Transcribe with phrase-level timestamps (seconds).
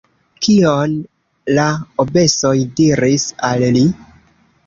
[0.45, 0.93] Kion
[1.57, 1.65] la
[2.05, 3.87] Obesoj diris al li?